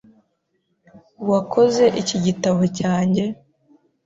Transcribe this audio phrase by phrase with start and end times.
[1.29, 3.23] Wakoze iki igitabo cyanjye?